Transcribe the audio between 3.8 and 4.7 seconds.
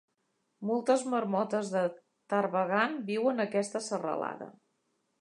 serralada.